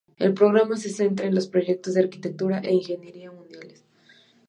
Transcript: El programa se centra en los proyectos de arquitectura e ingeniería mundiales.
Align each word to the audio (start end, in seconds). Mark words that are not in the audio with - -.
El 0.17 0.33
programa 0.33 0.77
se 0.77 0.89
centra 0.89 1.27
en 1.27 1.35
los 1.35 1.45
proyectos 1.47 1.93
de 1.93 2.01
arquitectura 2.01 2.57
e 2.61 2.73
ingeniería 2.73 3.31
mundiales. 3.31 3.85